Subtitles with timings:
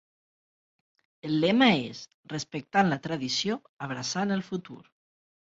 [1.29, 2.01] El lema és
[2.33, 3.59] "Respectant la tradició,
[3.89, 4.81] abraçant el futur".